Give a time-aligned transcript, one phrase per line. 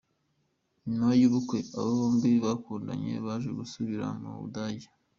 [0.87, 4.87] Nyuma y’ubukwe, aba bombi bakundanye baje gusubira mu Budage.